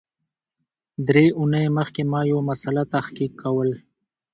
درې 1.07 1.25
اونۍ 1.39 1.65
مخکي 1.77 2.03
ما 2.11 2.21
یو 2.31 2.39
مسأله 2.49 2.83
تحقیق 2.93 3.31
کول 3.41 3.69